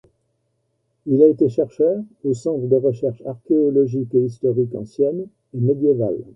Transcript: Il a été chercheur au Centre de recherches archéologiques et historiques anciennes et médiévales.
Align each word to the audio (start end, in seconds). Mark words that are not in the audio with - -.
Il 1.05 1.21
a 1.21 1.27
été 1.27 1.47
chercheur 1.47 2.03
au 2.23 2.33
Centre 2.33 2.65
de 2.65 2.75
recherches 2.75 3.21
archéologiques 3.27 4.15
et 4.15 4.25
historiques 4.25 4.73
anciennes 4.73 5.27
et 5.53 5.59
médiévales. 5.59 6.23